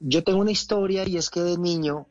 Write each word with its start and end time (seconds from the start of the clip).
Yo 0.00 0.22
tengo 0.22 0.40
una 0.40 0.52
historia 0.52 1.06
y 1.08 1.16
es 1.16 1.30
que 1.30 1.40
de 1.40 1.58
niño, 1.58 2.06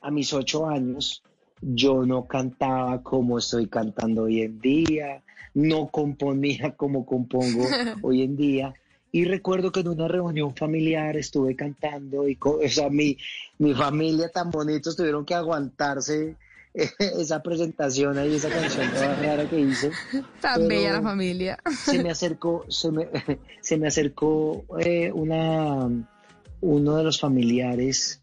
a 0.00 0.10
mis 0.10 0.32
ocho 0.32 0.66
años, 0.66 1.22
yo 1.60 2.04
no 2.04 2.26
cantaba 2.26 3.02
como 3.02 3.38
estoy 3.38 3.68
cantando 3.68 4.24
hoy 4.24 4.42
en 4.42 4.58
día, 4.60 5.22
no 5.54 5.88
componía 5.88 6.76
como 6.76 7.06
compongo 7.06 7.64
hoy 8.02 8.22
en 8.22 8.36
día. 8.36 8.74
Y 9.12 9.26
recuerdo 9.26 9.70
que 9.70 9.80
en 9.80 9.88
una 9.88 10.08
reunión 10.08 10.56
familiar 10.56 11.16
estuve 11.16 11.54
cantando 11.54 12.26
y, 12.28 12.38
o 12.40 12.68
sea, 12.68 12.88
mi, 12.88 13.18
mi 13.58 13.74
familia 13.74 14.30
tan 14.30 14.50
bonitos 14.50 14.96
tuvieron 14.96 15.24
que 15.24 15.34
aguantarse 15.34 16.36
esa 16.98 17.42
presentación 17.42 18.16
ahí, 18.16 18.36
esa 18.36 18.48
canción 18.48 18.90
toda 18.90 19.14
rara 19.22 19.48
que 19.48 19.60
hice. 19.60 19.90
Tan 20.40 20.66
bella 20.66 20.94
la 20.94 21.02
familia. 21.02 21.58
Se 21.84 22.02
me 22.02 22.10
acercó, 22.10 22.64
se 22.68 22.90
me, 22.90 23.08
se 23.60 23.76
me 23.76 23.88
acercó 23.88 24.64
eh, 24.78 25.12
una, 25.12 25.90
uno 26.62 26.96
de 26.96 27.04
los 27.04 27.20
familiares 27.20 28.22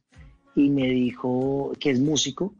y 0.56 0.70
me 0.70 0.88
dijo 0.90 1.72
que 1.80 1.92
es 1.92 2.00
músico 2.00 2.54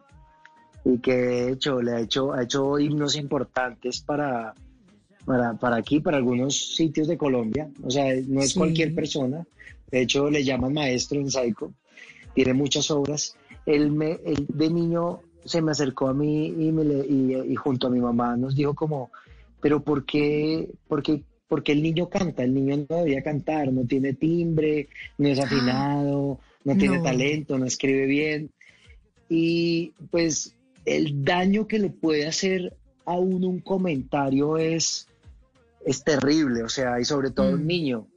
y 0.86 1.00
que 1.00 1.14
de 1.16 1.52
hecho 1.54 1.82
le 1.82 1.94
ha 1.94 2.00
hecho, 2.02 2.32
ha 2.34 2.44
hecho 2.44 2.78
himnos 2.80 3.16
importantes 3.16 4.02
para, 4.02 4.54
para, 5.26 5.54
para 5.56 5.78
aquí, 5.78 6.00
para 6.00 6.18
algunos 6.18 6.76
sitios 6.76 7.08
de 7.08 7.18
Colombia. 7.18 7.70
O 7.84 7.90
sea, 7.90 8.14
no 8.28 8.42
es 8.42 8.52
Sí. 8.52 8.60
cualquier 8.60 8.94
persona. 8.96 9.46
De 9.92 10.02
hecho, 10.02 10.30
le 10.30 10.44
llaman 10.44 10.74
maestro 10.74 11.20
en 11.20 11.30
Saico. 11.32 11.74
Tiene 12.36 12.54
muchas 12.54 12.90
obras. 12.92 13.36
Él, 13.66 13.92
me, 13.92 14.20
él 14.26 14.46
de 14.48 14.70
niño 14.70 15.22
se 15.46 15.62
me 15.62 15.72
acercó 15.72 16.08
a 16.10 16.14
mí 16.14 16.48
y, 16.48 16.72
me 16.72 16.84
le- 16.84 17.06
y, 17.08 17.52
y 17.52 17.56
junto 17.56 17.88
a 17.88 17.90
mi 17.90 18.00
mamá 18.00 18.38
nos 18.38 18.56
dijo 18.56 18.74
como, 18.76 19.10
pero 19.62 19.82
¿por 19.82 20.06
qué, 20.06 20.70
por 20.88 21.02
qué, 21.02 21.24
por 21.50 21.64
qué 21.64 21.74
el 21.74 21.82
niño 21.84 22.08
canta? 22.10 22.44
El 22.44 22.54
niño 22.54 22.86
no 22.88 22.98
debería 22.98 23.24
cantar, 23.24 23.74
no 23.74 23.86
tiene 23.86 24.14
timbre, 24.14 24.88
no 25.18 25.28
es 25.28 25.40
afinado, 25.40 26.40
no 26.64 26.78
tiene 26.78 26.98
No. 26.98 27.02
talento, 27.02 27.58
no 27.58 27.66
escribe 27.66 28.06
bien. 28.06 28.52
Y 29.28 29.92
pues 30.12 30.56
el 30.86 31.26
daño 31.26 31.68
que 31.68 31.80
le 31.80 31.90
puede 31.90 32.28
hacer 32.28 32.78
a 33.06 33.18
uno 33.18 33.48
un 33.50 33.60
comentario 33.60 34.58
es, 34.58 35.08
es 35.86 36.04
terrible, 36.04 36.64
o 36.64 36.70
sea, 36.70 37.00
y 37.02 37.06
sobre 37.06 37.32
todo 37.32 37.48
a 37.48 37.56
un 37.56 37.64
Mm. 37.64 37.68
niño. 37.68 38.08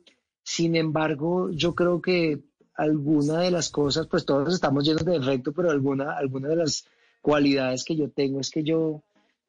Sin 0.44 0.76
embargo, 0.76 1.50
yo 1.50 1.74
creo 1.74 2.02
que 2.02 2.40
alguna 2.74 3.40
de 3.40 3.50
las 3.50 3.70
cosas, 3.70 4.06
pues 4.08 4.26
todos 4.26 4.52
estamos 4.52 4.84
llenos 4.84 5.04
de 5.04 5.18
defecto, 5.18 5.52
pero 5.52 5.70
alguna, 5.70 6.16
alguna 6.16 6.48
de 6.48 6.56
las 6.56 6.84
cualidades 7.22 7.84
que 7.84 7.96
yo 7.96 8.10
tengo 8.10 8.40
es 8.40 8.50
que 8.50 8.62
yo, 8.62 9.02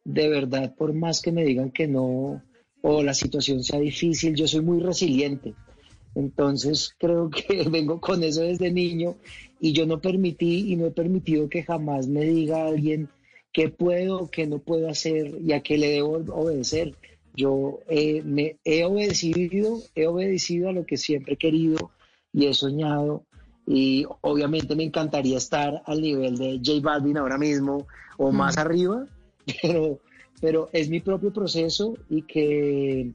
de 0.05 0.29
verdad, 0.29 0.73
por 0.75 0.93
más 0.93 1.21
que 1.21 1.31
me 1.33 1.43
digan 1.43 1.71
que 1.71 1.87
no, 1.87 2.41
o 2.83 3.01
la 3.01 3.13
situación 3.13 3.63
sea 3.63 3.79
difícil, 3.79 4.35
yo 4.35 4.47
soy 4.47 4.61
muy 4.61 4.79
resiliente. 4.79 5.53
Entonces 6.15 6.93
creo 6.99 7.29
que 7.29 7.63
vengo 7.69 7.99
con 7.99 8.23
eso 8.23 8.41
desde 8.41 8.71
niño 8.71 9.15
y 9.59 9.71
yo 9.73 9.85
no 9.85 9.99
permití 9.99 10.71
y 10.71 10.75
no 10.75 10.87
he 10.87 10.91
permitido 10.91 11.49
que 11.49 11.63
jamás 11.63 12.07
me 12.07 12.21
diga 12.25 12.67
alguien 12.67 13.09
qué 13.51 13.69
puedo 13.69 14.29
qué 14.29 14.45
no 14.47 14.59
puedo 14.59 14.89
hacer 14.89 15.39
y 15.41 15.53
a 15.53 15.61
qué 15.61 15.77
le 15.77 15.89
debo 15.89 16.17
obedecer. 16.33 16.95
Yo 17.35 17.79
eh, 17.89 18.21
me 18.23 18.57
he 18.63 18.83
obedecido, 18.83 19.79
he 19.95 20.05
obedecido 20.05 20.69
a 20.69 20.73
lo 20.73 20.85
que 20.85 20.97
siempre 20.97 21.33
he 21.33 21.37
querido 21.37 21.91
y 22.31 22.45
he 22.45 22.53
soñado 22.53 23.23
y 23.65 24.05
obviamente 24.21 24.75
me 24.75 24.83
encantaría 24.83 25.37
estar 25.37 25.81
al 25.85 26.01
nivel 26.01 26.37
de 26.37 26.59
J 26.63 26.81
Balvin 26.81 27.17
ahora 27.17 27.37
mismo 27.37 27.87
o 28.17 28.31
Mm. 28.31 28.35
más 28.35 28.57
arriba, 28.57 29.07
pero, 29.61 29.99
pero 30.43 30.69
es 30.73 30.89
mi 30.89 30.99
propio 30.99 31.31
proceso 31.31 31.97
y 32.09 32.23
que 32.23 33.13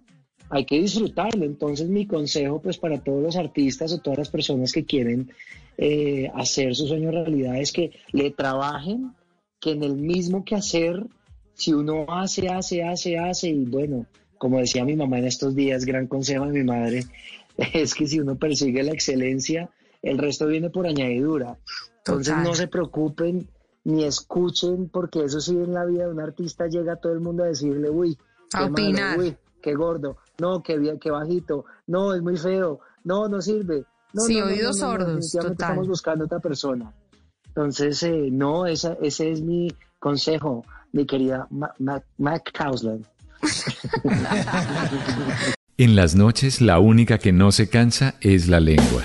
hay 0.48 0.64
que 0.64 0.80
disfrutarlo. 0.80 1.44
Entonces 1.44 1.86
mi 1.86 2.06
consejo 2.06 2.62
pues 2.62 2.78
para 2.78 3.02
todos 3.04 3.22
los 3.22 3.36
artistas 3.36 3.92
o 3.92 3.98
todas 3.98 4.20
las 4.20 4.30
personas 4.30 4.72
que 4.72 4.86
quieren 4.86 5.30
eh, 5.76 6.30
hacer 6.34 6.74
su 6.74 6.86
sueño 6.86 7.10
realidad 7.10 7.60
es 7.60 7.70
que 7.70 7.90
le 8.12 8.30
trabajen, 8.30 9.12
que 9.60 9.72
en 9.72 9.82
el 9.82 9.96
mismo 9.96 10.42
que 10.42 10.54
hacer, 10.54 11.04
si 11.52 11.74
uno 11.74 12.06
hace, 12.08 12.48
hace, 12.48 12.82
hace, 12.82 13.18
hace 13.18 13.50
y 13.50 13.66
bueno, 13.66 14.06
como 14.38 14.60
decía 14.60 14.86
mi 14.86 14.96
mamá 14.96 15.18
en 15.18 15.26
estos 15.26 15.54
días, 15.54 15.84
gran 15.84 16.06
consejo 16.06 16.46
de 16.46 16.58
mi 16.58 16.64
madre, 16.64 17.04
es 17.74 17.94
que 17.94 18.06
si 18.06 18.20
uno 18.20 18.38
persigue 18.38 18.82
la 18.82 18.92
excelencia, 18.92 19.68
el 20.00 20.16
resto 20.16 20.46
viene 20.46 20.70
por 20.70 20.86
añadidura. 20.86 21.58
Entonces 21.98 22.32
Total. 22.32 22.44
no 22.44 22.54
se 22.54 22.68
preocupen 22.68 23.50
ni 23.88 24.04
escuchen, 24.04 24.90
porque 24.92 25.24
eso 25.24 25.40
sí 25.40 25.52
en 25.52 25.72
la 25.72 25.86
vida 25.86 26.04
de 26.04 26.10
un 26.12 26.20
artista 26.20 26.66
llega 26.66 26.96
todo 26.96 27.12
el 27.14 27.20
mundo 27.20 27.42
a 27.42 27.46
decirle, 27.46 27.88
uy, 27.88 28.18
A 28.52 28.64
qué 28.64 28.70
malo, 28.70 28.98
uy, 29.18 29.36
qué 29.62 29.74
gordo, 29.74 30.18
no, 30.38 30.62
qué, 30.62 30.78
bien- 30.78 30.98
qué 30.98 31.10
bajito, 31.10 31.64
no, 31.86 32.12
es 32.12 32.20
muy 32.22 32.36
feo, 32.36 32.80
no, 33.04 33.28
no 33.28 33.40
sirve. 33.40 33.84
No, 34.12 34.22
Sí, 34.22 34.38
no, 34.40 34.46
oídos 34.46 34.78
no, 34.78 34.92
no, 34.92 34.98
no, 34.98 35.04
sordos, 35.22 35.32
total. 35.32 35.52
Estamos 35.52 35.88
buscando 35.88 36.24
otra 36.26 36.38
persona. 36.38 36.92
Entonces, 37.46 38.02
eh, 38.02 38.28
no, 38.30 38.66
esa, 38.66 38.92
ese 39.02 39.30
es 39.30 39.40
mi 39.40 39.72
consejo, 39.98 40.64
mi 40.92 41.06
querida 41.06 41.46
Ma- 41.50 41.72
Ma- 41.78 42.02
Mac 42.18 42.50
Causland. 42.52 43.06
En 45.80 45.94
las 45.94 46.16
noches 46.16 46.60
la 46.60 46.80
única 46.80 47.18
que 47.18 47.30
no 47.32 47.52
se 47.52 47.70
cansa 47.70 48.16
es 48.20 48.48
la 48.48 48.58
lengua. 48.58 49.04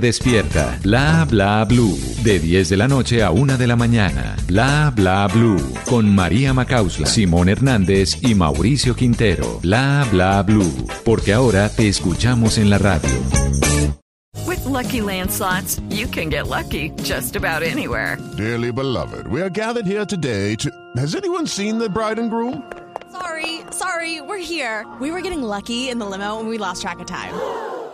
despierta. 0.00 0.78
Bla 0.82 1.26
Bla 1.28 1.64
Blue, 1.64 1.98
de 2.22 2.38
10 2.38 2.68
de 2.68 2.76
la 2.76 2.88
noche 2.88 3.22
a 3.22 3.30
1 3.30 3.56
de 3.58 3.66
la 3.66 3.76
mañana. 3.76 4.36
Bla 4.46 4.92
Bla 4.94 5.28
Blue, 5.28 5.60
con 5.86 6.14
María 6.14 6.52
Macausla, 6.52 7.06
Simón 7.06 7.48
Hernández 7.48 8.18
y 8.22 8.34
Mauricio 8.34 8.94
Quintero. 8.94 9.60
Bla 9.62 10.06
Bla 10.10 10.42
Blue, 10.42 10.86
porque 11.04 11.32
ahora 11.32 11.68
te 11.68 11.88
escuchamos 11.88 12.58
en 12.58 12.70
la 12.70 12.78
radio. 12.78 13.10
With 14.46 14.64
Lucky 14.64 15.00
Land 15.00 15.30
slots, 15.30 15.80
you 15.88 16.06
can 16.06 16.28
get 16.28 16.48
lucky 16.48 16.90
just 17.02 17.36
about 17.36 17.62
anywhere. 17.62 18.18
Dearly 18.36 18.72
beloved, 18.72 19.26
we 19.28 19.40
are 19.40 19.50
gathered 19.50 19.86
here 19.86 20.04
today 20.04 20.56
to. 20.56 20.70
Has 20.96 21.14
anyone 21.14 21.46
seen 21.46 21.78
the 21.78 21.88
bride 21.88 22.18
and 22.18 22.30
groom? 22.30 22.62
Sorry, 23.12 23.60
sorry, 23.70 24.20
we're 24.20 24.38
here. 24.38 24.86
We 25.00 25.10
were 25.10 25.20
getting 25.20 25.42
lucky 25.42 25.90
in 25.90 25.98
the 25.98 26.06
limo 26.06 26.40
and 26.40 26.48
we 26.48 26.58
lost 26.58 26.82
track 26.82 26.98
of 26.98 27.06
time. 27.06 27.32